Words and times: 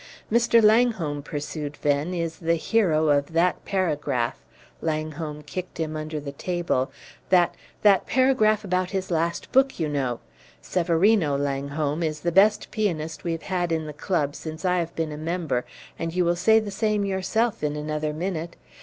"Mr. 0.31 0.63
Langholm," 0.63 1.21
pursued 1.21 1.77
Venn, 1.77 2.11
"is 2.11 2.37
the 2.37 2.55
hero 2.55 3.09
of 3.09 3.33
that 3.33 3.63
paragraph" 3.65 4.43
Langholm 4.81 5.43
kicked 5.43 5.77
him 5.79 5.95
under 5.95 6.19
the 6.19 6.31
table 6.31 6.91
"that 7.29 7.53
that 7.83 8.07
paragraph 8.07 8.63
about 8.63 8.89
his 8.89 9.11
last 9.11 9.51
book, 9.51 9.79
you 9.79 9.87
know. 9.87 10.19
Severino, 10.59 11.37
Langholm, 11.37 12.01
is 12.01 12.21
the 12.21 12.31
best 12.31 12.71
pianist 12.71 13.23
we 13.23 13.31
have 13.33 13.43
had 13.43 13.71
in 13.71 13.85
the 13.85 13.93
club 13.93 14.35
since 14.35 14.65
I 14.65 14.79
have 14.79 14.95
been 14.95 15.11
a 15.11 15.17
member, 15.17 15.65
and 15.99 16.15
you 16.15 16.25
will 16.25 16.35
say 16.35 16.59
the 16.59 16.71
same 16.71 17.05
yourself 17.05 17.63
in 17.63 17.75
another 17.75 18.11
minute. 18.11 18.55